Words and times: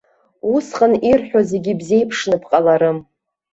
Усҟан 0.53 0.93
ирҳәо 1.09 1.41
зегьы 1.49 1.73
бзеиԥшны 1.79 2.35
бҟаларым. 2.41 2.97